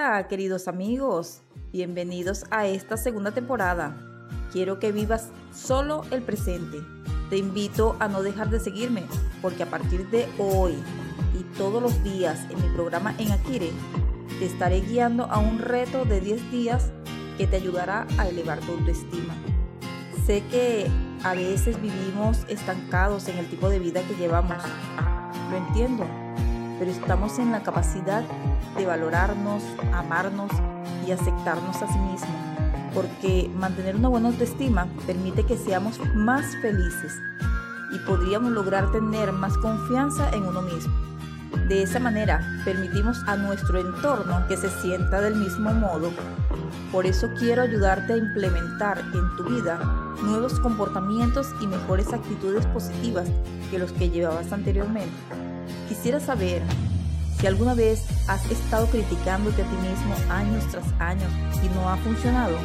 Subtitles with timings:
[0.00, 1.42] Hola queridos amigos,
[1.72, 3.96] bienvenidos a esta segunda temporada.
[4.52, 6.78] Quiero que vivas solo el presente.
[7.30, 9.02] Te invito a no dejar de seguirme
[9.42, 10.74] porque a partir de hoy
[11.36, 13.72] y todos los días en mi programa en Akire
[14.38, 16.92] te estaré guiando a un reto de 10 días
[17.36, 19.34] que te ayudará a elevar tu autoestima.
[20.24, 20.86] Sé que
[21.24, 24.62] a veces vivimos estancados en el tipo de vida que llevamos.
[25.50, 26.06] Lo entiendo,
[26.78, 28.22] pero estamos en la capacidad
[28.76, 30.50] de valorarnos, amarnos
[31.06, 32.36] y aceptarnos a sí mismos,
[32.94, 37.12] porque mantener una buena autoestima permite que seamos más felices
[37.92, 40.92] y podríamos lograr tener más confianza en uno mismo.
[41.68, 46.10] De esa manera, permitimos a nuestro entorno que se sienta del mismo modo.
[46.92, 49.78] Por eso quiero ayudarte a implementar en tu vida
[50.22, 53.28] nuevos comportamientos y mejores actitudes positivas
[53.70, 55.12] que los que llevabas anteriormente.
[55.88, 56.62] Quisiera saber
[57.38, 61.30] si alguna vez has estado criticándote a ti mismo años tras años
[61.62, 62.56] y no ha funcionado.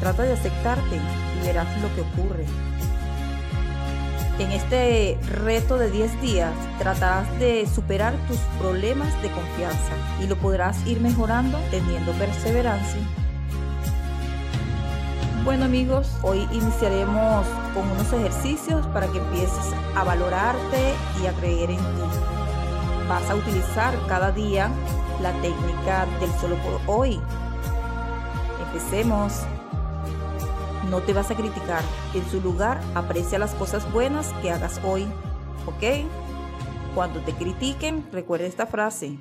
[0.00, 2.44] Trata de aceptarte y verás lo que ocurre.
[4.38, 10.34] En este reto de 10 días tratarás de superar tus problemas de confianza y lo
[10.34, 13.00] podrás ir mejorando teniendo perseverancia.
[15.44, 21.70] Bueno amigos, hoy iniciaremos con unos ejercicios para que empieces a valorarte y a creer
[21.70, 21.84] en ti.
[23.08, 24.68] Vas a utilizar cada día
[25.22, 27.20] la técnica del solo por hoy.
[28.66, 29.44] Empecemos.
[30.90, 31.82] No te vas a criticar.
[32.14, 35.04] En su lugar, aprecia las cosas buenas que hagas hoy.
[35.66, 36.06] ¿Ok?
[36.94, 39.18] Cuando te critiquen, recuerda esta frase.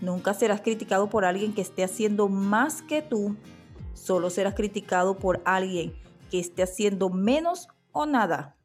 [0.00, 3.36] Nunca serás criticado por alguien que esté haciendo más que tú
[3.94, 5.94] Solo serás criticado por alguien
[6.30, 8.56] que esté haciendo menos o nada.